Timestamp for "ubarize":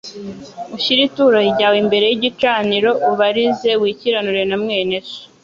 3.11-3.71